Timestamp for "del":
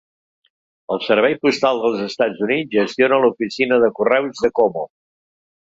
1.83-1.99